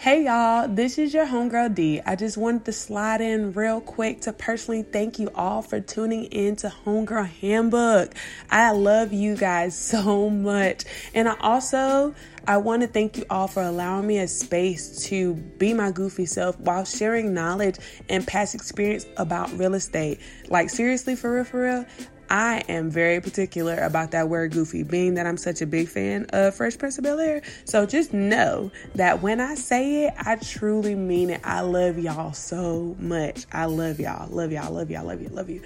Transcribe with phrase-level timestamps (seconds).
[0.00, 2.00] Hey y'all, this is your homegirl D.
[2.06, 6.26] I just wanted to slide in real quick to personally thank you all for tuning
[6.26, 8.14] in to Homegirl Handbook.
[8.48, 10.84] I love you guys so much.
[11.14, 12.14] And I also
[12.46, 16.26] I want to thank you all for allowing me a space to be my goofy
[16.26, 17.78] self while sharing knowledge
[18.08, 20.20] and past experience about real estate.
[20.46, 21.86] Like seriously for real for real,
[22.30, 26.26] I am very particular about that word goofy, being that I'm such a big fan
[26.32, 27.42] of Fresh Prince of Bel Air.
[27.64, 31.40] So just know that when I say it, I truly mean it.
[31.44, 33.46] I love y'all so much.
[33.52, 35.62] I love y'all, love y'all, love y'all, love you, love you.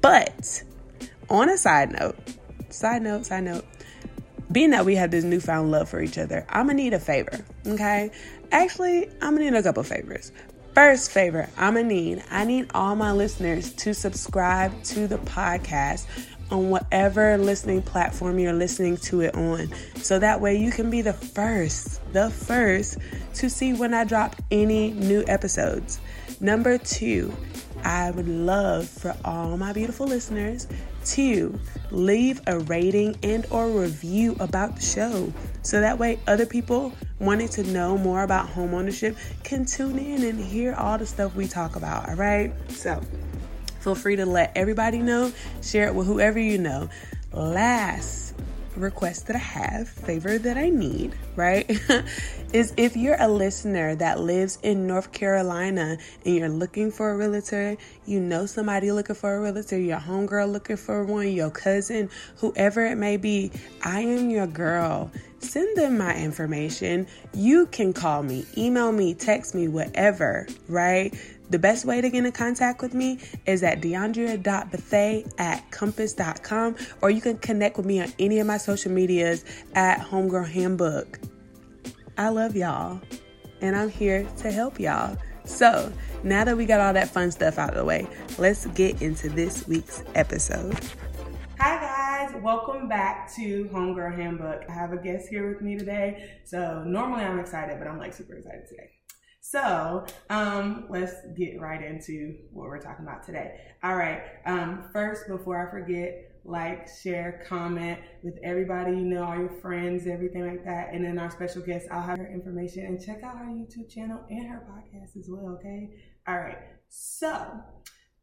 [0.00, 0.62] But
[1.28, 2.16] on a side note,
[2.70, 3.64] side note, side note,
[4.52, 7.44] being that we have this newfound love for each other, I'm gonna need a favor,
[7.66, 8.10] okay?
[8.52, 10.30] Actually, I'm gonna need a couple favors.
[10.74, 16.06] First favor I'm gonna need, I need all my listeners to subscribe to the podcast
[16.50, 19.72] on whatever listening platform you're listening to it on.
[19.98, 22.98] So that way you can be the first, the first
[23.34, 26.00] to see when I drop any new episodes.
[26.40, 27.32] Number two,
[27.84, 30.66] I would love for all my beautiful listeners
[31.04, 31.58] to
[31.90, 37.48] leave a rating and or review about the show so that way other people wanting
[37.48, 41.76] to know more about homeownership can tune in and hear all the stuff we talk
[41.76, 42.52] about all right?
[42.70, 43.00] So
[43.80, 45.32] feel free to let everybody know
[45.62, 46.88] share it with whoever you know.
[47.32, 48.33] Last
[48.76, 51.68] request that I have, favor that I need, right?
[52.52, 57.16] is if you're a listener that lives in North Carolina and you're looking for a
[57.16, 62.10] realtor, you know somebody looking for a realtor, your homegirl looking for one, your cousin,
[62.36, 63.50] whoever it may be,
[63.82, 65.10] I am your girl.
[65.44, 67.06] Send them my information.
[67.34, 71.14] You can call me, email me, text me, whatever, right?
[71.50, 77.10] The best way to get in contact with me is at deandrea.bethea at compass.com, or
[77.10, 79.44] you can connect with me on any of my social medias
[79.74, 81.20] at Homegirl Handbook.
[82.16, 83.00] I love y'all,
[83.60, 85.16] and I'm here to help y'all.
[85.44, 85.92] So,
[86.22, 89.28] now that we got all that fun stuff out of the way, let's get into
[89.28, 90.80] this week's episode.
[92.24, 92.42] Guys.
[92.42, 94.62] Welcome back to Homegirl Handbook.
[94.68, 96.30] I have a guest here with me today.
[96.44, 98.90] So, normally I'm excited, but I'm like super excited today.
[99.40, 103.60] So um, let's get right into what we're talking about today.
[103.82, 104.22] All right.
[104.46, 110.06] Um, first, before I forget, like, share, comment with everybody you know, all your friends,
[110.06, 110.94] everything like that.
[110.94, 114.20] And then our special guest, I'll have her information and check out her YouTube channel
[114.30, 115.58] and her podcast as well.
[115.58, 115.90] Okay.
[116.26, 116.58] All right.
[116.88, 117.60] So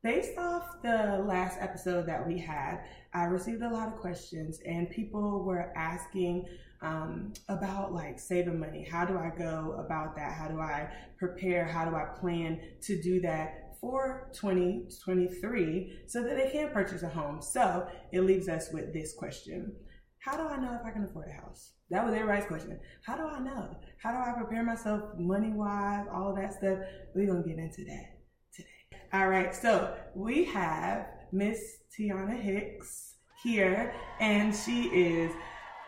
[0.04, 2.80] based off the last episode that we had,
[3.14, 6.46] I received a lot of questions and people were asking
[6.82, 8.88] um, about like saving money.
[8.90, 10.34] How do I go about that?
[10.34, 11.66] How do I prepare?
[11.66, 17.10] How do I plan to do that for 2023 so that they can purchase a
[17.10, 17.42] home?
[17.42, 19.76] So it leaves us with this question.
[20.20, 21.74] How do I know if I can afford a house?
[21.92, 22.80] That was everybody's question.
[23.06, 23.76] How do I know?
[24.02, 26.80] How do I prepare myself money wise, all that stuff?
[27.14, 28.11] We're going to get into that.
[29.14, 35.34] All right, so we have Miss Tionna Hicks here, and she is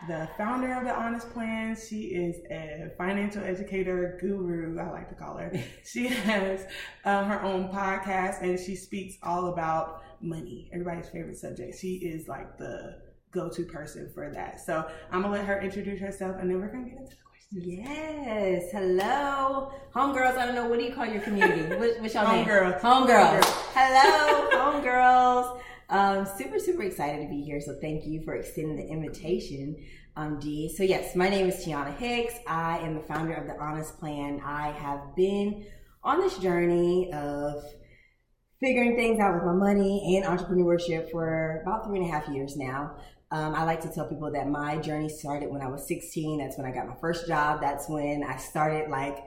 [0.06, 1.74] the founder of the Honest Plan.
[1.74, 5.50] She is a financial educator guru, I like to call her.
[5.86, 6.66] She has
[7.06, 11.78] uh, her own podcast and she speaks all about money, everybody's favorite subject.
[11.78, 12.98] She is like the
[13.30, 14.60] go to person for that.
[14.60, 17.16] So I'm to let her introduce herself and then we're to get into.
[17.56, 18.72] Yes.
[18.72, 19.70] Hello.
[19.94, 20.66] Homegirls, I don't know.
[20.66, 21.62] What do you call your community?
[21.76, 22.44] What, what's your name?
[22.44, 22.80] Homegirls.
[22.80, 23.44] Homegirls.
[23.72, 25.60] Hello, homegirls.
[25.88, 27.60] Um, super, super excited to be here.
[27.60, 29.76] So thank you for extending the invitation,
[30.16, 30.74] um, Dee.
[30.76, 32.34] So yes, my name is Tionna Hicks.
[32.48, 34.40] I am the founder of the Honest Plan.
[34.44, 35.64] I have been
[36.02, 37.62] on this journey of
[38.58, 42.56] figuring things out with my money and entrepreneurship for about three and a half years
[42.56, 42.96] now.
[43.30, 46.38] Um, I like to tell people that my journey started when I was 16.
[46.38, 47.60] That's when I got my first job.
[47.60, 49.18] That's when I started like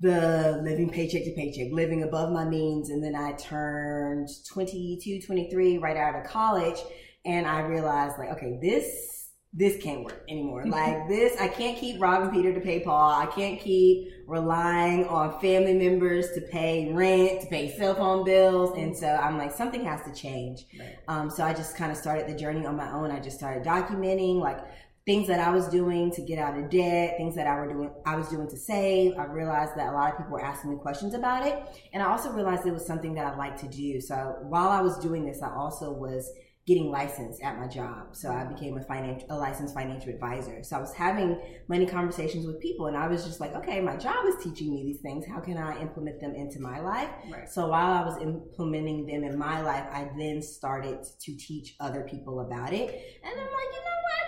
[0.00, 2.90] the living paycheck to paycheck, living above my means.
[2.90, 6.78] And then I turned 22, 23 right out of college.
[7.24, 10.64] And I realized like, okay, this, this can't work anymore.
[10.68, 13.10] like this, I can't keep robbing Peter to pay Paul.
[13.10, 18.76] I can't keep relying on family members to pay rent, to pay cell phone bills.
[18.76, 20.66] And so I'm like, something has to change.
[20.78, 20.96] Right.
[21.08, 23.10] Um, so I just kind of started the journey on my own.
[23.10, 24.58] I just started documenting like
[25.06, 27.90] things that I was doing to get out of debt, things that I were doing,
[28.04, 29.16] I was doing to save.
[29.16, 31.62] I realized that a lot of people were asking me questions about it.
[31.92, 34.00] And I also realized it was something that I like to do.
[34.00, 36.32] So while I was doing this, I also was
[36.66, 38.08] getting licensed at my job.
[38.16, 40.64] So I became a financial, a licensed financial advisor.
[40.64, 43.96] So I was having money conversations with people and I was just like, okay, my
[43.96, 45.24] job is teaching me these things.
[45.26, 47.08] How can I implement them into my life?
[47.30, 47.48] Right.
[47.48, 52.02] So while I was implementing them in my life, I then started to teach other
[52.10, 53.20] people about it.
[53.22, 54.25] And I'm like, you know what?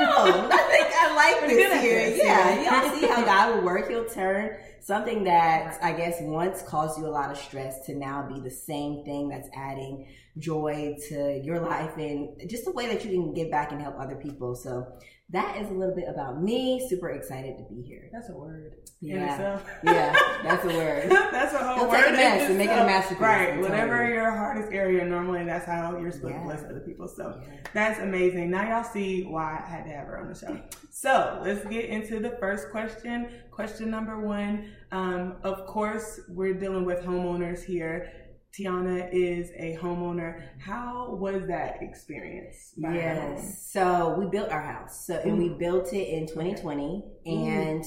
[0.00, 0.06] No,
[0.52, 2.10] I think I like this here.
[2.10, 2.82] this, Yeah, yeah.
[2.82, 3.88] y'all see how God will work.
[3.88, 8.28] He'll turn something that I guess once caused you a lot of stress to now
[8.28, 10.06] be the same thing that's adding
[10.38, 13.98] joy to your life and just a way that you can give back and help
[13.98, 14.54] other people.
[14.54, 14.86] So
[15.30, 16.86] that is a little bit about me.
[16.88, 18.08] Super excited to be here.
[18.12, 18.74] That's a word.
[19.00, 20.12] Yeah, yeah,
[20.42, 21.10] that's a word.
[21.10, 21.96] that's a whole Don't word.
[22.02, 23.20] take a mess and make it a masterpiece.
[23.20, 23.60] Right.
[23.60, 24.14] Whatever you.
[24.14, 26.38] your hardest area, normally that's how you're supposed Yeah.
[26.40, 27.06] to bless other people.
[27.08, 27.56] So Yeah.
[27.74, 28.50] that's amazing.
[28.50, 30.58] Now y'all see why I had to have her on the show.
[30.90, 33.28] So let's get into the first question.
[33.50, 34.70] Question number one.
[34.92, 38.12] Um, of course, we're dealing with homeowners here.
[38.58, 40.42] Tionna is a homeowner.
[40.58, 42.74] How was that experience?
[42.76, 43.32] buying a home?
[43.36, 43.70] Yes.
[43.70, 45.06] So we built our house.
[45.06, 45.58] So and we Mm.
[45.58, 47.84] built it in 2020, and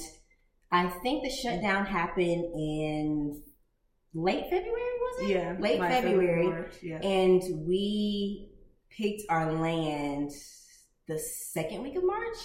[0.72, 3.42] I think the shutdown happened in
[4.14, 4.82] late February.
[5.02, 5.30] Was it?
[5.30, 5.56] Yeah.
[5.60, 6.48] Late like February.
[6.48, 7.00] March, yeah.
[7.02, 8.52] And we
[8.90, 10.32] picked our land
[11.08, 12.38] the second week of March.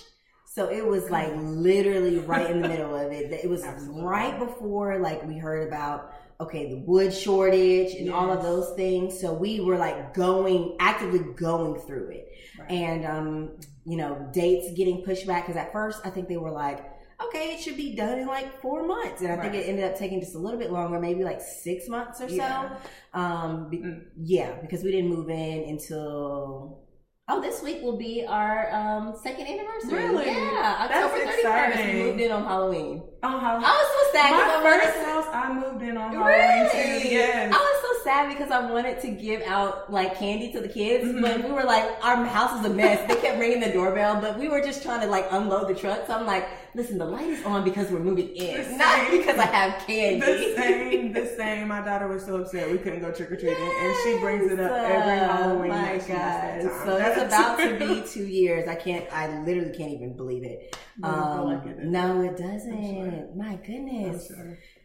[0.47, 3.33] So it was like literally right in the middle of it.
[3.33, 4.03] It was Absolutely.
[4.05, 9.21] right before like we heard about okay the wood shortage and all of those things.
[9.21, 12.29] So we were like going actively going through it,
[12.59, 12.71] Right.
[12.71, 13.51] and um,
[13.85, 16.91] you know dates getting pushed back because at first I think they were like.
[17.29, 19.97] Okay, it should be done in like four months, and I think it ended up
[19.97, 22.71] taking just a little bit longer, maybe like six months or so.
[23.15, 24.03] Um, be- Mm.
[24.21, 26.81] yeah, because we didn't move in until
[27.29, 30.09] oh, this week will be our um second anniversary.
[30.09, 30.27] Really?
[30.27, 31.85] Yeah, October thirty first.
[31.87, 33.03] We moved in on Halloween.
[33.23, 34.63] Oh, how I was so sad.
[34.63, 36.79] My first to- house, I moved in on Halloween too.
[36.79, 37.13] Really?
[37.13, 37.55] Yes.
[37.55, 41.05] I was so sad because I wanted to give out like candy to the kids,
[41.07, 41.23] Mhm.
[41.23, 43.01] but we were like, our house is a mess.
[43.09, 46.07] They kept ringing the doorbell, but we were just trying to like unload the truck.
[46.07, 49.47] So I'm like, listen, the light is on because we're moving in, not because I
[49.47, 50.21] have candy.
[50.21, 51.69] The same, the same.
[51.69, 54.61] My daughter was so upset we couldn't go trick or treating, and she brings it
[54.61, 55.71] up every Halloween.
[55.71, 56.87] Oh my that she has that god!
[56.87, 58.69] So it's That's about to be two years.
[58.69, 59.07] I can't.
[59.13, 60.77] I literally can't even believe it.
[61.03, 63.37] Um, like it, no, it doesn't.
[63.37, 64.31] My goodness,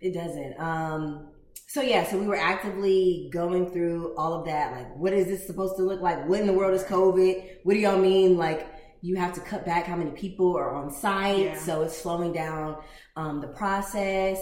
[0.01, 0.59] it doesn't.
[0.59, 1.30] Um,
[1.68, 4.71] so yeah, so we were actively going through all of that.
[4.71, 6.27] Like, what is this supposed to look like?
[6.27, 7.57] What in the world is COVID?
[7.63, 8.38] What do y'all mean?
[8.38, 8.68] Like,
[9.01, 11.57] you have to cut back how many people are on site, Yeah.
[11.57, 12.78] so it's slowing down
[13.16, 14.40] um, the process.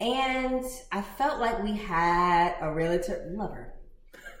[0.00, 3.74] And I felt like we had a realtor lover.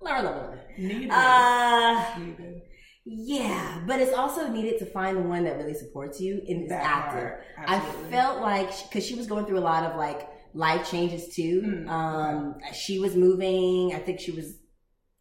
[0.00, 0.60] Lover, lover, lover.
[0.78, 1.10] Needed.
[1.10, 2.62] Uh, Needed.
[3.04, 6.72] yeah, but it's also needed to find the one that really supports you and is
[6.72, 7.32] active.
[7.66, 11.62] I felt like because she was going through a lot of like life changes too.
[11.62, 13.92] Mm, Um, she was moving.
[13.94, 14.54] I think she was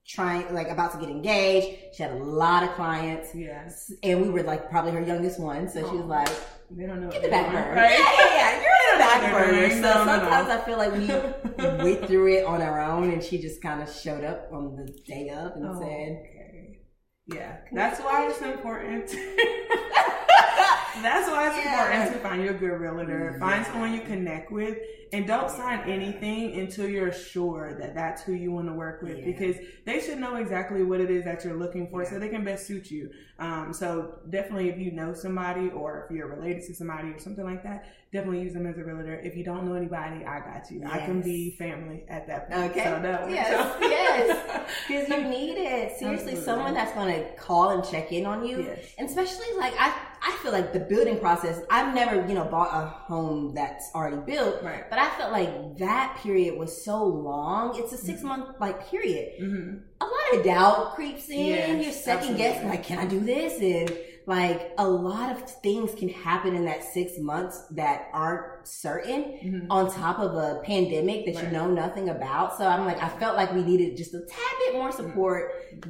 [0.08, 1.96] trying like about to get engaged.
[1.96, 3.92] She had a lot of clients, Yes.
[4.04, 5.68] and we were like probably her youngest one.
[5.70, 6.08] So she was Oh.
[6.08, 6.30] like,
[6.72, 7.10] They don't know.
[7.10, 7.92] "Get the back burner, Right?
[7.92, 8.62] yeah, yeah, yeah.
[8.62, 10.12] You're in the back burner." So no, no, no.
[10.12, 11.08] sometimes I feel like we
[11.84, 14.86] went through it on our own, and she just kind of showed up on the
[15.06, 16.24] day of and Oh, said.
[16.24, 16.80] okay.
[17.28, 19.10] Yeah, that's why it's important.
[21.02, 21.72] that's why it's Yeah.
[21.86, 24.78] important to find you a good realtor, find someone you connect with,
[25.14, 29.18] and don't sign anything until you're sure that that's who you want to work with
[29.20, 29.26] Yeah.
[29.26, 29.56] because
[29.86, 32.68] they should know exactly what it is that you're looking for so they can best
[32.68, 33.10] suit you.
[33.40, 37.46] Um, so definitely, if you know somebody or if you're related to somebody or something
[37.46, 39.16] like that, definitely use them as a realtor.
[39.20, 40.82] If you don't know anybody, I got you.
[40.86, 42.72] I can be family at that point.
[42.72, 42.84] Okay.
[42.84, 43.78] So that Yes, out.
[43.82, 44.70] yes.
[44.88, 45.98] Because you need it.
[46.00, 46.42] Seriously, Absolutely.
[46.44, 48.62] someone that's going to call and check in on you.
[48.64, 48.94] Yes.
[48.98, 49.94] And especially like I,
[50.28, 51.62] I feel like the building process.
[51.70, 54.84] I've never, you know, bought a home that's already built, Right.
[54.90, 57.80] but I felt like that period was so long.
[57.80, 59.28] It's a six month like period.
[59.40, 61.38] hmm A lot of doubt creeps in.
[61.48, 63.54] Yes, You're second guessing, like, can I do this?
[63.62, 69.22] And like a lot of things can happen in that six months that aren't certain
[69.40, 72.58] hmm on top of a pandemic that you know nothing about.
[72.58, 75.42] So I'm like, I felt like we needed just a tad bit more support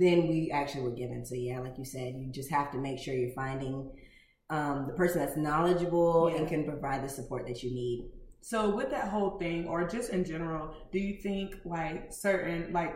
[0.03, 1.25] than we actually were given.
[1.25, 3.89] So yeah, like you said, you just have to make sure you're finding
[4.49, 6.37] um, the person that's knowledgeable Yeah.
[6.37, 8.09] and can provide the support that you need.
[8.41, 12.95] So with that whole thing, or just in general, do you think like certain like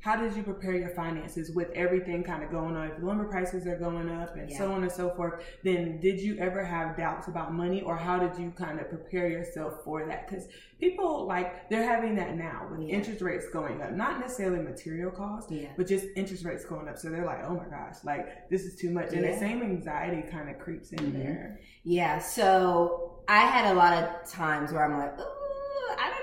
[0.00, 2.86] how did you prepare your finances with everything kind of going on?
[2.88, 6.36] If lumber prices are going up and so on and so forth, then did you
[6.38, 10.28] ever have doubts about money, or how did you kind of prepare yourself for that?
[10.28, 10.46] Because
[10.78, 12.94] people like they're having that now with Yeah.
[12.94, 15.68] interest rates going up, not necessarily material costs, Yeah.
[15.76, 16.98] but just interest rates going up.
[16.98, 19.32] So they're like, oh my gosh, like this is too much, and Yeah.
[19.32, 21.12] the same anxiety kind of creeps in Mhm.
[21.14, 21.58] there.
[21.82, 26.15] Yeah, so I had a lot of times where I'm like, ooh, I don't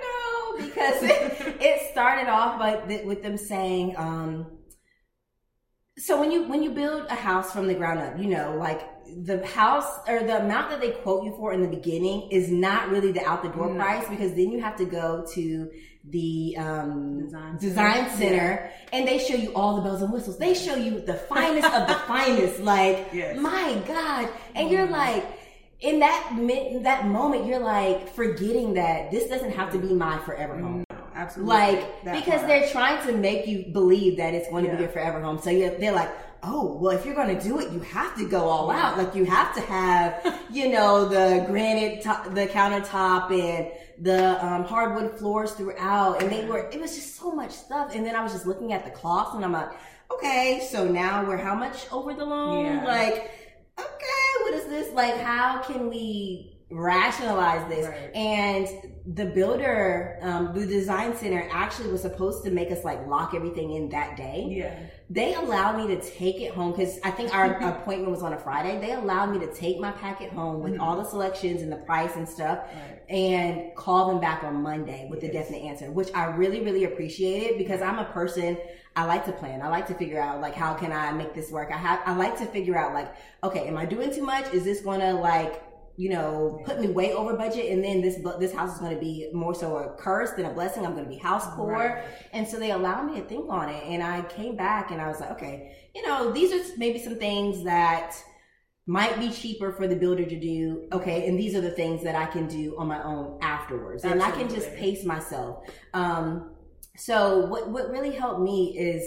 [0.58, 4.48] because it, it started off by th- with them saying, um,
[5.98, 8.82] so when you when you build a house from the ground up, you know, like
[9.26, 12.90] the house or the amount that they quote you for in the beginning is not
[12.90, 13.76] really the out the door No.
[13.76, 15.70] price because then you have to go to
[16.10, 18.18] the um, Design design center.
[18.18, 20.38] center and they show you all the bells and whistles.
[20.40, 22.60] They show you the finest of the finest.
[22.60, 23.38] Like, Yes.
[23.40, 24.30] my God.
[24.56, 25.24] And you're like,
[25.84, 30.18] in that mid, that moment, you're like forgetting that this doesn't have to be my
[30.20, 30.84] forever home.
[30.90, 31.54] No, absolutely.
[31.56, 32.48] Like, That because part.
[32.48, 35.38] they're trying to make you believe that it's going to be your forever home.
[35.40, 36.10] So they're like,
[36.42, 38.98] oh, well, if you're going to do it, you have to go all out.
[38.98, 43.72] Like, you have to have, you know, the granite, to- the countertop and
[44.06, 46.22] the um, hardwood floors throughout.
[46.22, 47.94] And they were, it was just so much stuff.
[47.94, 49.70] And then I was just looking at the cost and I'm like,
[50.12, 52.66] okay, so now we're how much over the loan?
[52.66, 52.84] Yeah.
[52.86, 53.32] Like,
[53.80, 54.92] okay, what is this?
[54.94, 57.88] Like, how can we rationalize this?
[57.88, 58.16] Right.
[58.16, 58.68] And
[59.06, 63.72] the builder, um, the design center actually was supposed to make us like lock everything
[63.74, 64.46] in that day.
[64.50, 64.80] Yeah.
[65.10, 68.38] They allowed me to take it home because I think our appointment was on a
[68.38, 68.80] Friday.
[68.80, 72.16] They allowed me to take my packet home with all the selections and the price
[72.16, 73.02] and stuff Right.
[73.10, 77.58] and call them back on Monday with a definite answer, which I really, really appreciated
[77.58, 78.58] because I'm a person,
[78.96, 79.62] I like to plan.
[79.62, 81.72] I like to figure out like, how can I make this work?
[81.74, 83.14] I have, I like to figure out like,
[83.44, 84.54] okay, am I doing too much?
[84.54, 85.62] Is this to like,
[85.96, 89.00] you know, put me way over budget, and then this this house is going to
[89.00, 90.86] be more so a curse than a blessing.
[90.86, 92.04] I'm going to be house poor, Right.
[92.32, 93.84] and so they allowed me to think on it.
[93.86, 97.16] And I came back and I was like, okay, you know, these are maybe some
[97.20, 98.16] things that
[98.88, 100.88] might be cheaper for the builder to do.
[100.92, 104.22] Okay, and these are the things that I can do on my own afterwards, and
[104.24, 105.64] I can just pace myself.
[105.94, 106.56] Um,
[106.98, 109.04] so what what really helped me is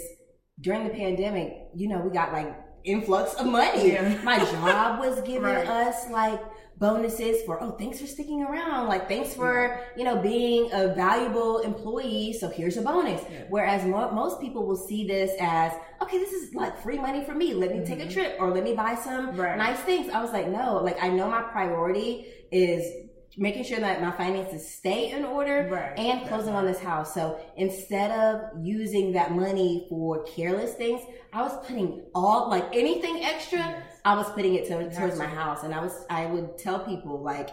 [0.61, 3.93] during the pandemic, you know, we got like influx of money.
[3.93, 4.17] Yeah.
[4.23, 5.67] My job was giving Right.
[5.69, 6.41] us like
[6.79, 11.61] bonuses for oh thanks for sticking around like thanks for you know being a valuable
[11.61, 13.45] employee so here's a bonus Yeah.
[13.49, 17.35] whereas mo- most people will see this as okay this is like free money for
[17.35, 19.41] me let me take a trip or let me buy some Mm-hmm.
[19.41, 19.57] Right.
[19.57, 23.07] nice things i was like no like i know my priority is
[23.39, 25.99] making sure that my finances stay in order Right.
[25.99, 31.01] and closing on this house so instead of using that money for careless things
[31.33, 33.96] i was putting all like anything extra Yes.
[34.07, 37.21] I was putting it to, towards my house, and I was I would tell people
[37.23, 37.51] like,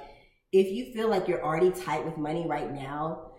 [0.51, 3.31] if you feel like you're already tight with money right now,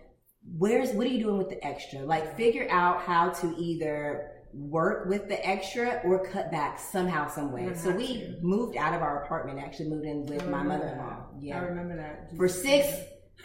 [0.57, 1.99] where's what are you doing with the extra?
[1.99, 7.53] Like, figure out how to either work with the extra or cut back somehow, some
[7.53, 7.73] way.
[7.73, 8.37] So we to.
[8.41, 11.27] moved out of our apartment, actually moved in with my oh, mother-in-law.
[11.41, 11.55] that.
[11.55, 12.35] I remember that.
[12.35, 12.85] for six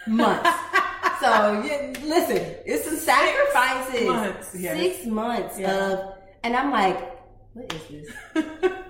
[0.06, 0.50] months.
[1.20, 1.26] So
[1.62, 4.06] yeah, listen, it's some sacrifices.
[4.06, 4.76] months, yes.
[4.78, 5.92] Six months Yeah.
[5.92, 6.98] of, and I'm like,
[7.52, 8.74] what is this?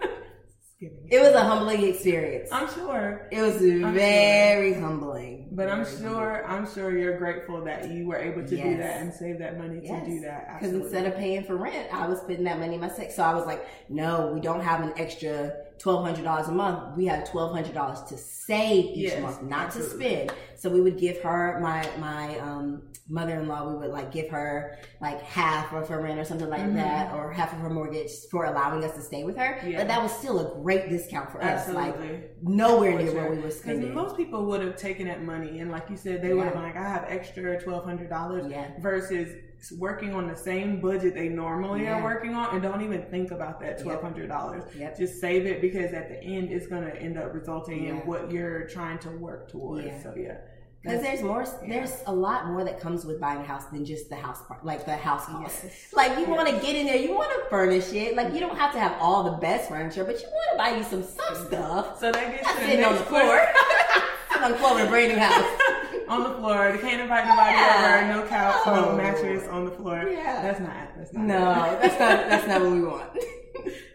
[0.80, 0.99] Kidding.
[1.10, 2.48] It was a humbling experience.
[2.52, 3.26] I'm sure.
[3.32, 3.90] It was sure.
[3.90, 5.48] very humbling.
[5.52, 9.00] But I'm Very sure, I'm sure you're grateful that you were able to do that
[9.00, 10.04] and save that money Yes.
[10.04, 10.60] to do that.
[10.60, 13.16] Because instead of paying for rent, I was putting that money in my sex.
[13.16, 16.96] So I was like, no, we don't have an extra twelve hundred dollars a month.
[16.96, 19.98] We have twelve hundred dollars to save each Yes, month, not absolutely.
[19.98, 20.32] to spend.
[20.54, 23.68] So we would give her my my um, mother in law.
[23.68, 26.74] We would like give her like half of her rent or something like Mhm.
[26.74, 29.58] that, or half of her mortgage for allowing us to stay with her.
[29.66, 29.78] Yeah.
[29.78, 31.68] But that was still a great discount for us.
[31.68, 32.20] Like Absolutely.
[32.42, 33.94] nowhere near what we were Because spending.
[33.94, 36.62] most people would have taken that money and, like you said, they would have been
[36.62, 38.70] like, I have extra twelve hundred dollars Yeah.
[38.80, 39.34] versus
[39.76, 41.98] working on the same budget they normally Yeah.
[42.00, 44.64] are working on and don't even think about that twelve hundred dollars.
[44.76, 44.96] Yep.
[44.96, 48.66] Just save it because at the end it's gonna end up resulting in what you're
[48.68, 49.84] trying to work towards.
[49.86, 50.02] Yeah.
[50.02, 50.36] So yeah.
[50.82, 51.68] Because there's more, yeah.
[51.68, 54.64] there's a lot more that comes with buying a house than just the house part,
[54.64, 55.64] like the house cost.
[55.64, 55.92] Yes.
[55.92, 56.28] Like you Yes.
[56.28, 58.16] want to get in there, you want to furnish it.
[58.16, 60.76] Like you don't have to have all the best furniture, but you want to buy
[60.78, 61.46] you some some mm-hmm.
[61.48, 62.00] stuff.
[62.00, 63.46] So that gets the sitting on the floor,
[64.30, 65.60] sitting on the floor a brand new house.
[66.08, 66.72] on the floor.
[66.72, 68.10] They can't invite nobody Yeah.
[68.10, 68.22] over.
[68.22, 68.74] No couch, No.
[68.74, 70.08] no mattress on the floor.
[70.08, 70.42] Yeah.
[70.42, 70.96] That's not.
[70.96, 71.24] That's not.
[71.24, 73.10] No, that's not that's not what we want.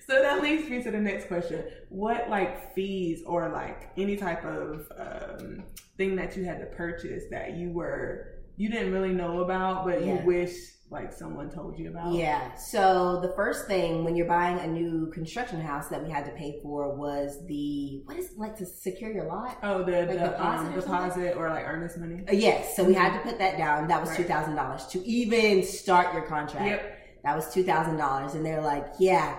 [0.08, 1.64] So that leads me to the next question.
[1.90, 5.64] What like fees or like any type of um,
[5.98, 10.06] thing that you had to purchase that you were you didn't really know about, but
[10.06, 10.14] Yeah.
[10.20, 10.54] you wish
[10.92, 12.14] like someone told you about?
[12.14, 12.54] Yeah.
[12.56, 16.32] So the first thing when you're buying a new construction house that we had to
[16.32, 19.58] pay for was the what is it, like to secure your lot.
[19.64, 22.24] Oh, the, Like the deposit um, or deposit or like earnest money.
[22.30, 22.76] Uh, yes.
[22.78, 23.88] So we had to put that down.
[23.88, 24.18] That was Right.
[24.20, 26.66] two thousand dollars to even start your contract.
[26.68, 27.00] Yep.
[27.24, 29.36] That was two thousand dollars, and they're like, "Yeah,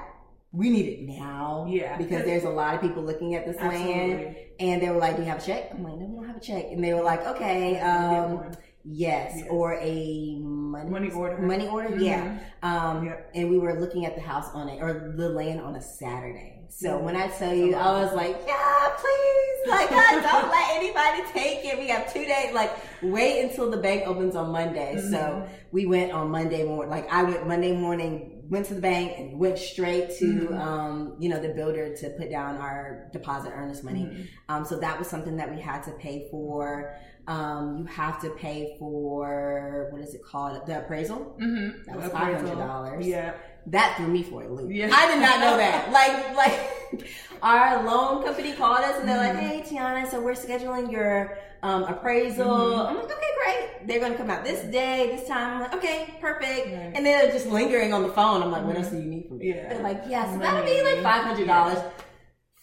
[0.56, 1.96] we need it now." Yeah.
[1.98, 5.22] because there's a lot of people looking at this land, and they were like, "Do
[5.22, 7.02] you have a check?" I'm like, "No, we don't have a check." And they were
[7.02, 8.52] like, "Okay, um,
[8.84, 9.46] yes, Yes.
[9.50, 11.38] or a money Money order.
[11.38, 12.00] money order, Mhm.
[12.04, 13.30] yeah." Um, Yep.
[13.34, 16.52] and we were looking at the house on it or the land on a Saturday.
[16.68, 17.02] So Mhm.
[17.02, 21.64] when I tell you, I was like, "Yeah, please, like, God, don't let anybody take
[21.64, 21.78] it.
[21.78, 22.52] We have two days.
[22.54, 22.70] Like,
[23.02, 24.94] wait until the bank opens on Monday.
[24.96, 25.12] Mm-hmm.
[25.12, 26.90] So we went on Monday morning.
[26.90, 30.54] Like, I went Monday morning, went to the bank and went straight to, mm-hmm.
[30.54, 34.04] um, you know, the builder to put down our deposit earnest money.
[34.04, 34.22] Mm-hmm.
[34.48, 36.94] Um, so that was something that we had to pay for.
[37.26, 40.66] Um, you have to pay for what is it called?
[40.66, 41.36] The appraisal.
[41.40, 41.82] Mm-hmm.
[41.86, 43.06] That was five hundred dollars.
[43.06, 43.34] Yeah,
[43.66, 44.70] that threw me for a loop.
[44.70, 44.90] Yeah.
[44.92, 45.92] I did not know that.
[45.98, 47.06] like, like
[47.42, 49.36] our loan company called us and they're mm-hmm.
[49.36, 52.88] like, "Hey, Tionna, so we're scheduling your um, appraisal." Mm-hmm.
[52.88, 53.86] I'm like, "Okay, great.
[53.86, 56.92] They're gonna come out this day, this time." I'm like, "Okay, perfect." Right.
[56.94, 58.42] And they're just lingering on the phone.
[58.42, 59.68] I'm like, "What else do you need from me?" Yeah.
[59.68, 61.78] They're like, "Yeah, so that'll be like five hundred dollars."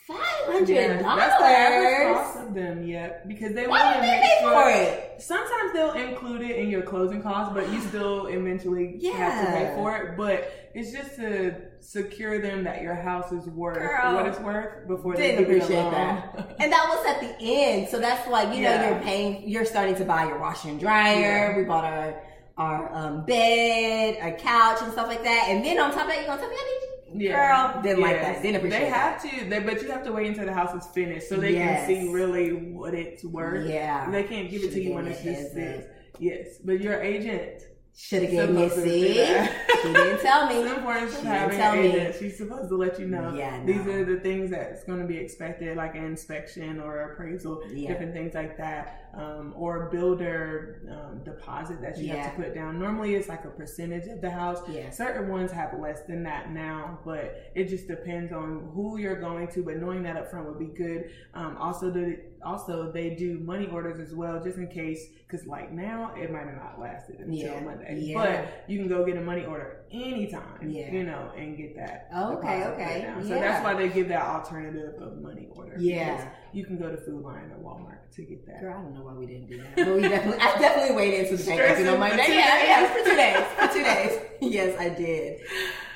[0.07, 0.17] Five
[0.47, 1.03] hundred dollars.
[1.03, 4.51] That's the average cost of them, yet because they want to make pay sure.
[4.51, 5.21] For it?
[5.21, 9.13] Sometimes they'll include it in your closing costs, but you still eventually yeah.
[9.13, 10.17] have to pay for it.
[10.17, 14.89] But it's just to secure them that your house is worth Girl, what it's worth
[14.89, 16.55] before they give appreciate that.
[16.59, 18.81] and that was at the end, so that's like you yeah.
[18.81, 21.17] know you're paying, you're starting to buy your washer and dryer.
[21.17, 21.57] Yeah.
[21.57, 22.21] We bought our
[22.57, 25.47] our um, bed, a couch, and stuff like that.
[25.47, 27.71] And then on top of that, you're gonna tell me I need yeah.
[27.73, 28.41] Girl, didn't like that.
[28.41, 30.89] Didn't appreciate They have to, they, but you have to wait until the house is
[30.91, 31.87] finished so they yes.
[31.87, 33.69] can see really what it's worth.
[33.69, 34.09] Yeah.
[34.09, 35.85] They can't give Should've it to you when it's just this.
[36.19, 37.63] Yes, but your agent
[37.95, 39.49] should have given me a seat.
[39.81, 40.55] she didn't tell me.
[40.55, 42.15] It's important to have an agent.
[42.19, 43.33] She's supposed to let you know.
[43.35, 43.65] Yeah, no.
[43.65, 47.89] These are the things that's going to be expected, like an inspection or appraisal, yeah.
[47.89, 52.15] different things like that, um, or builder um, deposit that you yeah.
[52.15, 52.79] have to put down.
[52.79, 54.61] Normally, it's like a percentage of the house.
[54.67, 54.89] Yeah.
[54.89, 59.47] Certain ones have less than that now, but it just depends on who you're going
[59.49, 59.63] to.
[59.63, 61.11] But knowing that up front would be good.
[61.35, 65.07] Um, also, the also they do money orders as well, just in case.
[65.27, 67.59] Because like now, it might have not lasted until yeah.
[67.59, 70.69] Monday, but you can go get a money order anytime.
[70.69, 70.91] Yeah.
[70.91, 72.09] you know, and get that.
[72.15, 73.13] okay, okay.
[73.21, 75.75] So that's why they give that alternative of money order.
[75.77, 78.61] Yeah, you can go to Food Lion or Walmart to get that.
[78.61, 81.27] Girl, I don't know why we didn't do that, but we definitely, I definitely waited
[81.27, 82.25] until the bank on Monday.
[82.29, 83.45] Yeah, yeah, for two days.
[83.57, 84.19] For two days.
[84.41, 85.41] yes, I did.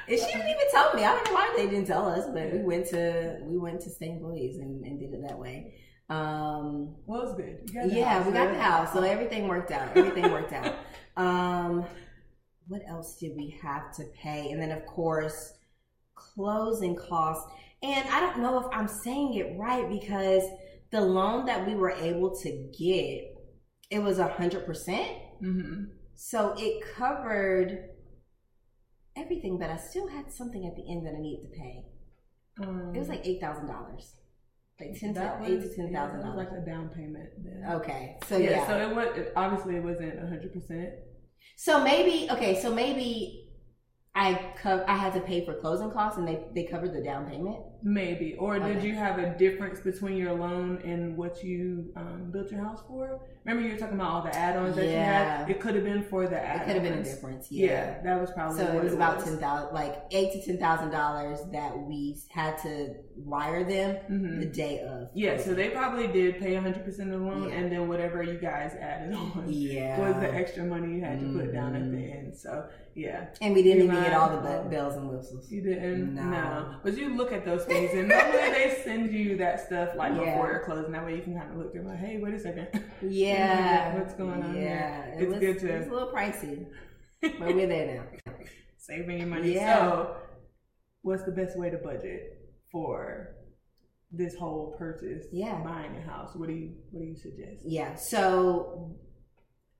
[0.09, 1.03] And she didn't even tell me.
[1.03, 3.89] I don't know why they didn't tell us, but we went to we went to
[3.89, 4.21] St.
[4.21, 5.73] Louis and, and did it that way.
[6.09, 7.91] Um, well, it's good.
[7.91, 9.95] yeah, we got the house, so everything worked out.
[9.95, 10.75] Everything worked out.
[11.17, 11.83] Um,
[12.67, 14.51] what else did we have to pay?
[14.51, 15.53] And then, of course,
[16.15, 17.49] closing costs.
[17.83, 20.43] And I don't know if I'm saying it right because
[20.91, 23.35] the loan that we were able to get,
[23.89, 25.11] it was a hundred percent.
[25.41, 25.83] Mm-hmm.
[26.15, 27.89] So it covered
[29.15, 31.85] everything, but I still had something at the end that I needed to pay.
[32.63, 34.15] Um, it was like eight thousand dollars.
[34.79, 36.37] Like ten to eight to ten thousand dollars.
[36.37, 37.29] Like a down payment.
[37.43, 37.63] Then.
[37.75, 38.67] Okay, so yeah, yeah.
[38.67, 40.89] so it was obviously it wasn't hundred percent.
[41.55, 43.49] So maybe okay, so maybe
[44.15, 47.29] I co- I had to pay for closing costs and they, they covered the down
[47.29, 47.57] payment?
[47.83, 48.35] Maybe.
[48.35, 48.73] Or okay.
[48.73, 52.81] did you have a difference between your loan and what you um, built your house
[52.87, 53.21] for?
[53.45, 55.49] Remember you were talking about all the add-ons that you had?
[55.49, 56.61] It could have been for the add-ons.
[56.61, 57.51] It could have been a difference.
[57.51, 57.67] Yeah.
[57.67, 60.57] yeah that was probably So it was it about ten thousand like eight to ten
[60.57, 64.39] thousand dollars that we had to wire them mm-hmm.
[64.39, 65.09] the day of.
[65.13, 67.55] Yeah, so they probably did pay hundred percent of the loan yeah.
[67.55, 69.99] and then whatever you guys added on yeah.
[69.99, 72.17] was the extra money you had to put down at the mm-hmm.
[72.17, 72.35] end.
[72.35, 73.27] So yeah.
[73.41, 75.51] And we didn't even get all the bells and whistles.
[75.51, 76.15] You didn't?
[76.15, 76.23] No.
[76.23, 76.75] no.
[76.83, 80.19] But you look at those things and normally they send you that stuff like yeah.
[80.19, 80.91] before you're closing.
[80.91, 82.67] That way you can kind of look at like, hey, wait a second.
[83.01, 83.95] Yeah.
[83.99, 85.05] What's going on Yeah.
[85.09, 85.67] It it's was, good to.
[85.67, 86.65] It's a little pricey.
[87.21, 88.33] but we're there now.
[88.77, 89.53] Saving your money.
[89.53, 89.77] Yeah.
[89.77, 90.15] So,
[91.01, 92.39] what's the best way to budget
[92.71, 93.35] for
[94.11, 95.25] this whole purchase?
[95.31, 95.61] Yeah.
[95.63, 96.31] Buying a house.
[96.35, 97.63] What do you What do you suggest?
[97.65, 97.95] Yeah.
[97.95, 98.97] So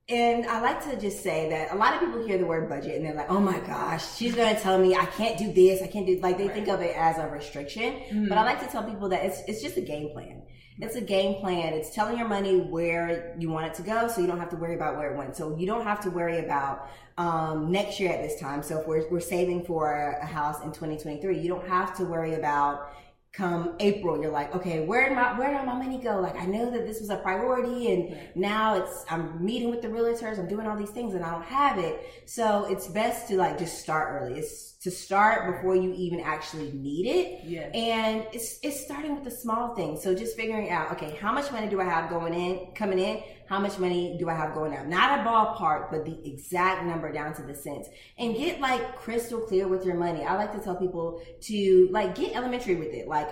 [0.08, 2.96] and I like to just say that a lot of people hear the word budget
[2.96, 5.82] and they're like, oh my gosh, she's going to tell me I can't do this,
[5.82, 6.54] I can't do, like they right.
[6.54, 7.92] think of it as a restriction.
[7.92, 8.28] Mm-hmm.
[8.28, 10.42] But I like to tell people that it's, it's just a game plan.
[10.80, 11.74] It's a game plan.
[11.74, 14.56] It's telling your money where you want it to go so you don't have to
[14.56, 15.36] worry about where it went.
[15.36, 18.62] So you don't have to worry about um, next year at this time.
[18.62, 19.92] So if we're, we're saving for
[20.22, 22.92] a house in 2023, you don't have to worry about
[23.38, 26.20] come April, you're like, okay, where did my where did my money go?
[26.20, 28.36] Like I know that this was a priority and right.
[28.36, 31.44] now it's I'm meeting with the realtors, I'm doing all these things and I don't
[31.44, 32.24] have it.
[32.26, 34.40] So it's best to like just start early.
[34.40, 37.44] It's to start before you even actually need it.
[37.44, 37.70] Yeah.
[37.74, 40.02] And it's it's starting with the small things.
[40.02, 43.22] So just figuring out, okay, how much money do I have going in, coming in?
[43.48, 44.88] How much money do I have going out?
[44.88, 47.88] Not a ballpark, but the exact number down to the cents.
[48.18, 50.24] And get like crystal clear with your money.
[50.24, 53.08] I like to tell people to like get elementary with it.
[53.08, 53.30] Like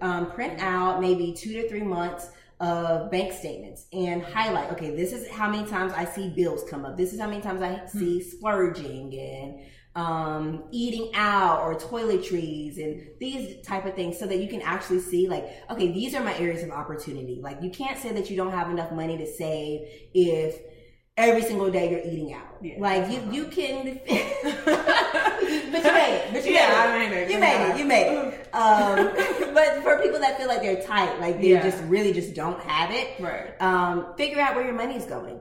[0.00, 5.12] um, print out maybe two to three months of bank statements and highlight, okay, this
[5.12, 6.96] is how many times I see bills come up.
[6.96, 9.60] This is how many times I see splurging and
[9.98, 15.00] um, eating out or toiletries and these type of things so that you can actually
[15.00, 17.40] see like, okay, these are my areas of opportunity.
[17.42, 20.60] Like you can't say that you don't have enough money to save if
[21.16, 22.46] every single day you're eating out.
[22.62, 26.32] Yeah, like you, you can, but you made it.
[26.32, 27.30] But you yeah, made it.
[27.30, 27.78] You made it.
[27.78, 28.54] You made it.
[28.54, 29.10] Um,
[29.52, 31.68] but for people that feel like they're tight, like they yeah.
[31.68, 33.60] just really just don't have it, right?
[33.60, 35.40] Um, figure out where your money's going.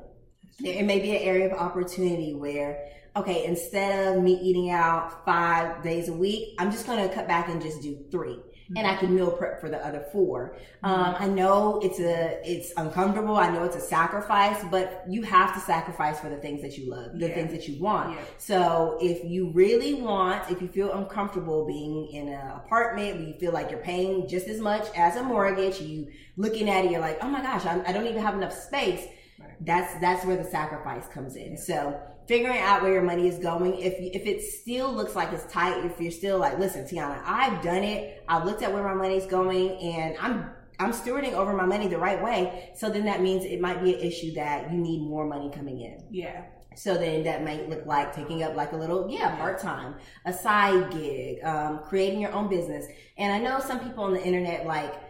[0.63, 5.81] It may be an area of opportunity where okay, instead of me eating out five
[5.83, 8.77] days a week, I'm just going to cut back and just do 3 mm-hmm.
[8.77, 10.85] and I can meal prep for the other 4 mm-hmm.
[10.87, 13.35] Um, I know it's a, it's uncomfortable.
[13.35, 16.91] I know it's a sacrifice, but you have to sacrifice for the things that you
[16.91, 17.33] love, the yeah.
[17.33, 18.13] things that you want.
[18.13, 18.23] Yeah.
[18.37, 23.33] So if you really want, if you feel uncomfortable being in an apartment where you
[23.39, 27.01] feel like you're paying just as much as a mortgage, you looking at it, you're
[27.01, 29.07] like, oh my gosh, I do not even have enough space.
[29.39, 29.51] Right.
[29.61, 31.51] That's, that's where the sacrifice comes in.
[31.51, 31.59] Yeah.
[31.59, 33.77] So figuring out where your money is going.
[33.79, 37.61] If if it still looks like it's tight, if you're still like, listen, Tionna, I've
[37.63, 38.23] done it.
[38.27, 41.97] I've looked at where my money's going, and I'm I'm stewarding over my money the
[41.97, 42.71] right way.
[42.75, 45.81] So then that means it might be an issue that you need more money coming
[45.81, 46.03] in.
[46.11, 46.43] Yeah.
[46.75, 49.95] So then that might look like taking up like a little, yeah, part time,
[50.25, 52.85] a side gig, um, creating your own business.
[53.17, 55.06] And I know some people on the internet like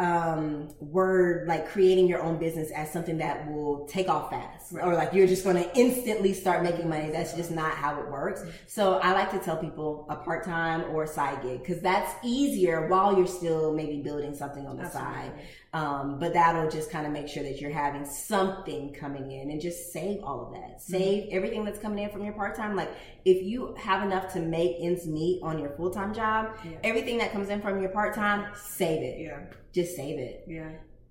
[0.00, 4.82] um, word like creating your own business as something that will take off fast right.
[4.82, 7.10] or like you're just going to instantly start making money.
[7.10, 8.42] That's just not how it works.
[8.66, 12.88] So I like to tell people a part time or side gig because that's easier
[12.88, 15.12] while you're still maybe building something on the Absolutely.
[15.12, 15.32] side.
[15.72, 19.60] Um, but that'll just kind of make sure that you're having something coming in and
[19.60, 20.78] just save all of that.
[20.78, 20.92] Mm-hmm.
[20.92, 21.36] Save mm-hmm.
[21.36, 22.74] everything that's coming in from your part time.
[22.74, 22.90] Like
[23.24, 26.78] if you have enough to make ends meet on your full time job, yeah.
[26.82, 29.20] everything that comes in from your part time, save it.
[29.20, 29.40] Yeah.
[29.72, 30.44] Just save it.
[30.48, 30.70] Yeah.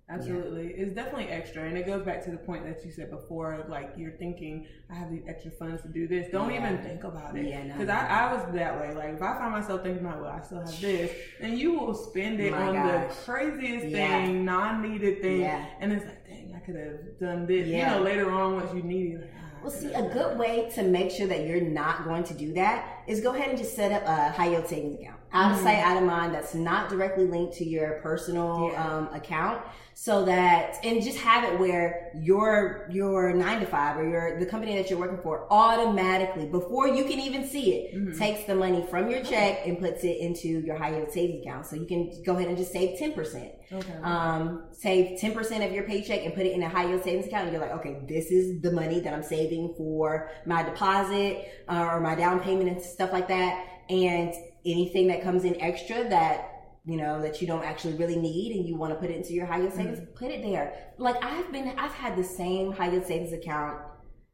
[0.09, 0.71] Absolutely.
[0.71, 0.83] Yeah.
[0.83, 1.63] It's definitely extra.
[1.67, 4.95] And it goes back to the point that you said before, like you're thinking, I
[4.95, 6.31] have these extra funds to do this.
[6.31, 6.71] Don't yeah.
[6.71, 7.45] even think about it.
[7.45, 8.95] Yeah, Because no, I, I was that way.
[8.95, 11.93] Like if I find myself thinking about, well, I still have this, and you will
[11.93, 13.15] spend it My on gosh.
[13.15, 14.25] the craziest yeah.
[14.25, 15.43] thing, non needed thing.
[15.43, 17.67] And it's like, dang, I could have done this.
[17.67, 20.71] You know, later on once you need it, like, ah, well, see, a good way
[20.75, 23.75] to make sure that you're not going to do that is go ahead and just
[23.75, 25.19] set up a high yield savings account.
[25.31, 25.65] Out of mm-hmm.
[25.65, 28.97] sight, out of mind, that's not directly linked to your personal yeah.
[28.97, 29.61] um, account
[30.01, 34.45] so that and just have it where your your nine to five or your the
[34.45, 38.17] company that you're working for automatically before you can even see it mm-hmm.
[38.17, 41.65] takes the money from your check and puts it into your high yield savings account
[41.65, 45.83] so you can go ahead and just save 10% okay um save 10% of your
[45.83, 48.27] paycheck and put it in a high yield savings account and you're like okay this
[48.27, 52.81] is the money that i'm saving for my deposit uh, or my down payment and
[52.99, 54.33] stuff like that and
[54.65, 58.67] anything that comes in extra that you know, that you don't actually really need and
[58.67, 60.13] you want to put it into your high yield savings, mm-hmm.
[60.13, 60.73] put it there.
[60.97, 63.79] Like I've been, I've had the same high yield savings account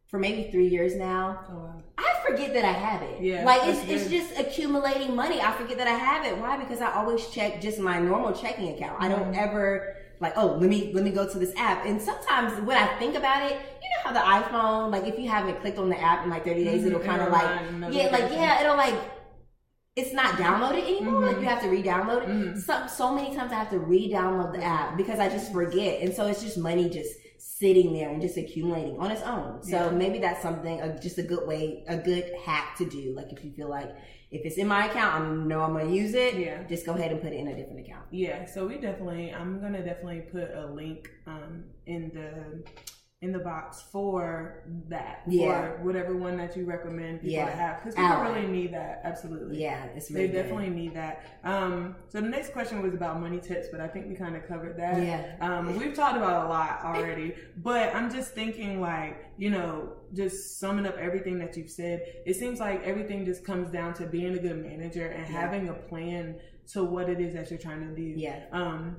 [0.08, 1.44] for maybe three years now.
[1.50, 1.84] Oh, wow.
[1.98, 3.22] I forget that I have it.
[3.22, 5.42] Yeah, like it's, it's just accumulating money.
[5.42, 6.38] I forget that I have it.
[6.38, 6.56] Why?
[6.58, 8.94] Because I always check just my normal checking account.
[8.94, 9.04] Mm-hmm.
[9.04, 9.50] I don't mm-hmm.
[9.50, 11.86] ever like, oh, let me let me go to this app.
[11.86, 13.60] And sometimes when I think about it,
[14.06, 16.80] how the iPhone, like if you haven't clicked on the app in like 30 days,
[16.80, 16.88] mm-hmm.
[16.88, 18.96] it'll kind of like yeah, like yeah, it'll like
[19.96, 21.22] it's not downloaded anymore.
[21.22, 21.26] Mm-hmm.
[21.26, 22.30] Like you have to re-download it.
[22.30, 22.60] Mm-hmm.
[22.60, 26.02] So, so many times I have to re-download the app because I just forget.
[26.02, 29.64] And so it's just money just sitting there and just accumulating on its own.
[29.64, 29.90] So yeah.
[29.92, 33.14] maybe that's something, uh, just a good way, a good hack to do.
[33.16, 33.96] Like if you feel like
[34.32, 36.36] if it's in my account, I know I'm to use it.
[36.36, 36.64] Yeah.
[36.64, 38.06] Just go ahead and put it in a different account.
[38.12, 38.46] Yeah.
[38.46, 42.70] So we definitely, I'm to definitely put a link um, in the
[43.26, 45.72] in the box for that yeah.
[45.72, 47.46] for whatever one that you recommend people yeah.
[47.46, 50.44] to have because people really need that absolutely yeah it's really they good.
[50.44, 54.08] definitely need that um so the next question was about money tips but i think
[54.08, 58.14] we kind of covered that yeah um we've talked about a lot already but i'm
[58.14, 62.84] just thinking like you know just summing up everything that you've said it seems like
[62.84, 65.42] everything just comes down to being a good manager and yeah.
[65.42, 66.36] having a plan
[66.68, 68.98] to what it is that you're trying to do yeah um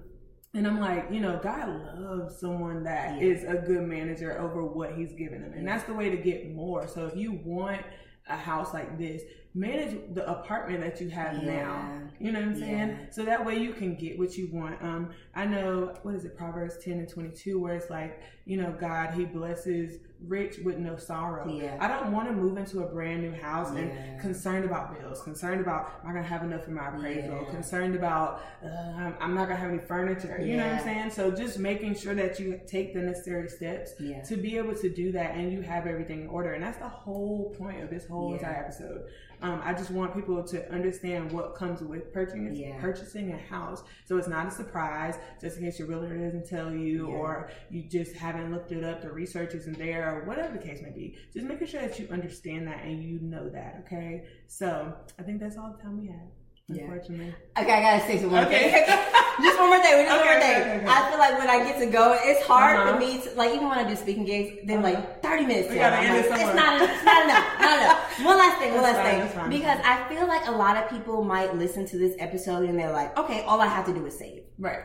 [0.56, 3.28] and I'm like, you know, God loves someone that yeah.
[3.28, 5.52] is a good manager over what he's given them.
[5.52, 6.88] And that's the way to get more.
[6.88, 7.82] So if you want
[8.28, 9.22] a house like this,
[9.54, 11.62] manage the apartment that you have yeah.
[11.62, 12.02] now.
[12.18, 12.88] You know what I'm saying?
[12.88, 13.10] Yeah.
[13.10, 14.82] So that way you can get what you want.
[14.82, 18.74] Um, I know what is it, Proverbs 10 and 22, where it's like, you know,
[18.80, 21.48] God, He blesses rich with no sorrow.
[21.48, 21.76] Yeah.
[21.80, 23.82] I don't want to move into a brand new house yeah.
[23.82, 27.50] and concerned about bills, concerned about am I gonna have enough for my appraisal, yeah.
[27.50, 30.40] concerned about uh, I'm, not gonna have any furniture.
[30.40, 31.10] You know what I'm saying?
[31.10, 35.12] So just making sure that you take the necessary steps to be able to do
[35.12, 36.54] that and you have everything in order.
[36.54, 39.06] And that's the whole point of this whole entire episode.
[39.42, 42.80] Um, I just want people to understand what comes with purchasing Yeah.
[42.80, 43.82] purchasing a house.
[44.06, 47.82] So it's not a surprise, just in case your realtor doesn't tell you, or you
[47.82, 51.16] just haven't looked it up, the research isn't there, or whatever the case may be.
[51.34, 53.84] Just making sure that you understand that and you know that.
[53.86, 54.24] Okay.
[54.48, 56.28] So I think that's all the time we have.
[56.68, 56.82] Yeah.
[56.82, 57.32] Unfortunately.
[57.56, 58.70] Okay, I gotta say some one Okay.
[58.72, 58.86] thing.
[59.46, 60.04] just one more thing.
[60.04, 60.56] Just one more thing.
[60.62, 60.86] okay, okay.
[60.88, 62.92] I feel like when I get to go, it's hard Uh-huh.
[62.94, 64.66] for me to like even when I do speaking gigs.
[64.66, 64.88] They're Uh-huh.
[64.90, 65.68] like thirty minutes.
[65.70, 66.90] We gotta I'm end like, it it's not enough.
[66.90, 67.60] It's not enough.
[67.60, 68.18] Not enough.
[68.30, 68.74] One last thing.
[68.74, 69.28] One last fine, thing.
[69.38, 69.50] fine.
[69.50, 72.90] Because I feel like a lot of people might listen to this episode and they're
[72.92, 74.42] like, okay, all I have to do is save.
[74.58, 74.80] Right.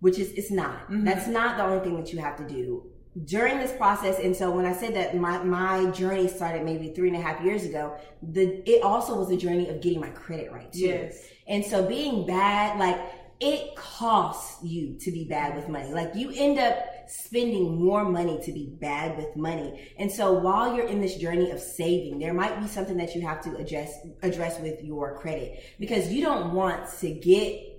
[0.00, 0.88] which is it's not.
[0.90, 1.04] Mhm.
[1.04, 2.84] That's not the only thing that you have to do
[3.22, 4.18] during this process.
[4.18, 7.42] And so when I said that my my journey started maybe three and a half
[7.44, 10.80] years ago, the it also was a journey of getting my credit right too.
[10.80, 11.28] Yes.
[11.46, 13.00] And so being bad, like
[13.40, 15.92] it costs you to be bad with money.
[15.92, 16.76] Like you end up
[17.08, 19.90] spending more money to be bad with money.
[19.98, 23.22] And so while you're in this journey of saving, there might be something that you
[23.22, 27.74] have to address address with your credit because you don't want to get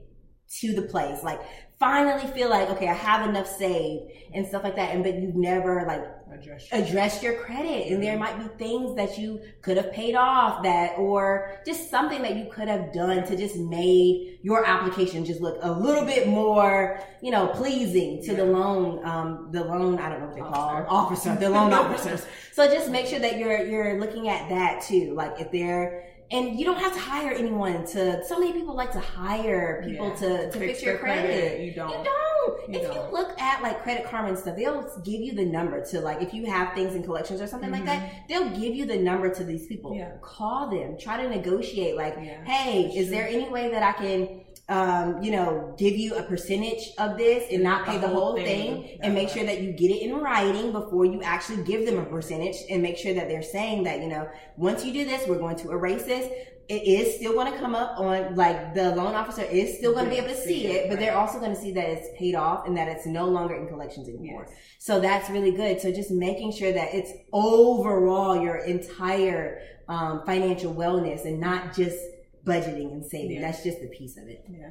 [0.60, 1.42] to the place like
[1.80, 4.94] finally feel like okay, I have enough saved and stuff like that.
[4.94, 6.68] And but you've never like Address.
[6.74, 7.92] address your credit.
[7.92, 12.22] And there might be things that you could have paid off that or just something
[12.24, 16.28] that you could have done to just made your application just look a little bit
[16.28, 20.42] more you know pleasing to the loan um the loan i don't know what they
[20.42, 21.30] call Officer.
[21.30, 22.26] officer the loan officers.
[22.54, 25.14] So just make sure that you're you're looking at that too.
[25.14, 28.92] Like if they're and you don't have to hire anyone to so many people like
[28.94, 30.16] to hire people Yeah.
[30.16, 31.62] to, to fix, your their credit.
[31.62, 31.90] You don't.
[31.90, 32.70] You don't.
[32.70, 32.96] You if don't.
[32.96, 36.22] you look at like Credit Karma and stuff, they'll give you the number to like
[36.22, 39.34] if you have things in collections or something like that, they'll give you the number
[39.34, 39.92] to these people.
[39.92, 40.00] Mm-hmm.
[40.00, 40.12] Yeah.
[40.22, 40.98] Call them.
[40.98, 41.96] Try to negotiate.
[41.96, 46.16] Like, Yeah, hey, is there any way that I can, um, you know, give you
[46.16, 49.62] a percentage of this and not pay the, whole thing, and make That's sure that
[49.62, 53.14] you get it in writing before you actually give them a percentage, and make sure
[53.14, 56.32] that they're saying that you know once you do this, we're going to erase this.
[56.68, 60.06] It is still going to come up on like the loan officer is still going
[60.06, 62.34] to be able to see it, but they're also going to see that it's paid
[62.34, 64.48] off and that it's no longer in collections anymore.
[64.50, 64.58] Yes.
[64.80, 65.80] So that's really good.
[65.80, 71.98] So just making sure that it's overall your entire um, financial wellness and not just
[72.46, 73.38] budgeting and saving.
[73.38, 73.42] Yeah.
[73.52, 74.46] That's just a piece of it.
[74.50, 74.70] Yeah,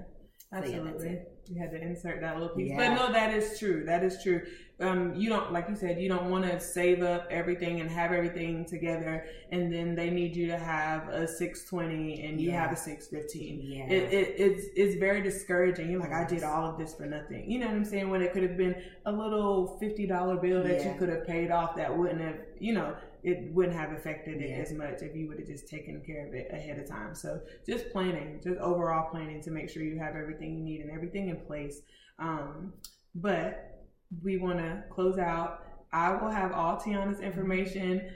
[0.52, 1.18] So, yeah, absolutely.
[1.48, 2.76] you had to insert that little piece, Yeah.
[2.76, 3.84] but no, that is true.
[3.84, 4.42] That is true.
[4.80, 8.10] Um, you don't, like you said, you don't want to save up everything and have
[8.10, 12.60] everything together, and then they need you to have a six twenty and you Yeah.
[12.62, 13.60] have a six fifteen.
[13.62, 13.84] Yeah.
[13.88, 15.90] It, it it's it's very discouraging.
[15.90, 17.48] You're like, I did all of this for nothing.
[17.48, 18.10] You know what I'm saying?
[18.10, 18.74] When it could have been
[19.06, 22.74] a little fifty dollar bill that you could have paid off that wouldn't have, you
[22.74, 24.56] know, it wouldn't have affected it Yeah.
[24.56, 27.14] as much if you would have just taken care of it ahead of time.
[27.14, 30.90] So just planning, just overall planning to make sure you have everything you need and
[30.90, 31.80] everything in place.
[32.18, 32.74] Um,
[33.14, 33.80] but
[34.22, 35.60] we want to close out.
[35.92, 38.10] I will have all Tionna's information.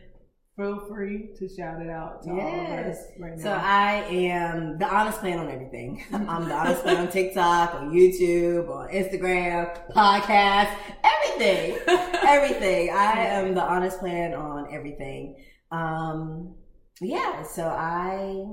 [0.57, 3.13] Feel free to shout it out to all of us Yes.
[3.21, 3.43] right now.
[3.45, 6.03] So I am the honest plan on everything.
[6.13, 10.71] I'm the honest plan on TikTok, on YouTube, on Instagram, podcast,
[11.05, 11.79] everything, everything.
[12.27, 12.91] everything.
[12.91, 15.37] I am the honest plan on everything.
[15.71, 16.55] Um,
[17.01, 17.43] yeah.
[17.43, 18.45] So I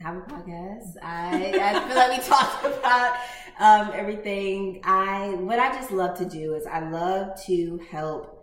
[0.00, 0.94] have a podcast.
[1.02, 3.16] I, I feel like we talked about
[3.58, 4.80] um, everything.
[4.84, 8.33] I what I just love to do is I love to help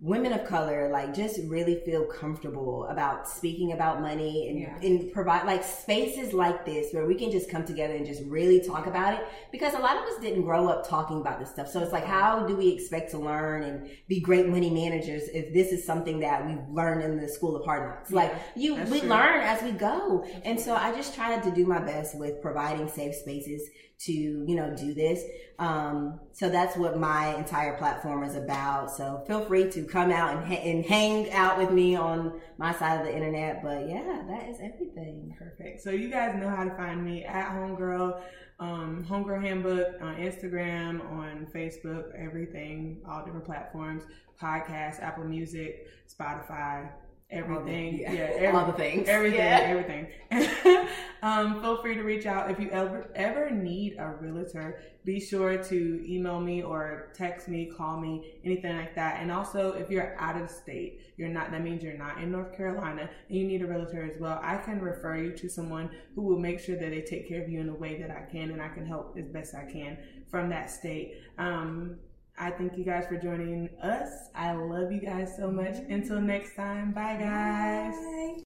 [0.00, 4.76] women of color like just really feel comfortable about speaking about money and, Yeah.
[4.82, 8.60] and provide like spaces like this where we can just come together and just really
[8.60, 9.20] talk about it.
[9.52, 11.68] Because a lot of us didn't grow up talking about this stuff.
[11.68, 15.54] So it's like how do we expect to learn and be great money managers if
[15.54, 18.10] this is something that we learned in the school of hard knocks?
[18.10, 19.08] Like you we true.
[19.08, 20.26] learn as we go.
[20.44, 23.62] And so i just tried to do my best with providing safe spaces
[24.00, 25.22] to you know do this.
[25.58, 28.90] Um so that's what my entire platform is about.
[28.90, 32.74] So feel free to come out and, ha- and hang out with me on my
[32.74, 33.62] side of the internet.
[33.62, 35.34] But yeah that is everything.
[35.38, 35.82] Perfect.
[35.82, 38.20] So you guys know how to find me at Homegirl,
[38.60, 44.04] um, Homegirl Handbook on Instagram, on Facebook, everything, all different platforms,
[44.40, 46.88] podcast, Apple Music, Spotify,
[47.34, 47.98] everything.
[47.98, 48.12] yeah.
[48.12, 49.08] yeah, every- All the things.
[49.08, 49.72] Everything, Yeah.
[49.72, 50.06] everything.
[51.22, 54.80] um, feel free to reach out if you ever ever need a realtor.
[55.04, 59.20] Be sure to email me or text me, call me, anything like that.
[59.20, 61.50] And also, if you're out of state, you're not.
[61.50, 64.40] That means you're not in North Carolina, and you need a realtor as well.
[64.42, 67.48] I can refer you to someone who will make sure that they take care of
[67.50, 69.98] you in the way that I can, and I can help as best I can
[70.30, 71.16] from that state.
[71.38, 71.96] Um,
[72.38, 74.28] I thank you guys for joining us.
[74.34, 75.74] I love you guys so much.
[75.74, 75.92] Mm-hmm.
[75.92, 77.94] Until next time, bye guys.
[77.94, 78.34] Bye.